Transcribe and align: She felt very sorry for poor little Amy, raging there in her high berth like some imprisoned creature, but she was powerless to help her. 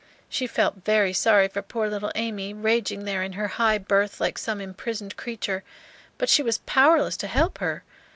She 0.29 0.47
felt 0.47 0.83
very 0.83 1.13
sorry 1.13 1.47
for 1.47 1.61
poor 1.61 1.87
little 1.87 2.11
Amy, 2.15 2.55
raging 2.55 3.03
there 3.05 3.21
in 3.21 3.33
her 3.33 3.47
high 3.47 3.77
berth 3.77 4.19
like 4.19 4.39
some 4.39 4.59
imprisoned 4.59 5.15
creature, 5.15 5.63
but 6.17 6.27
she 6.27 6.41
was 6.41 6.57
powerless 6.65 7.15
to 7.17 7.27
help 7.27 7.59
her. 7.59 7.83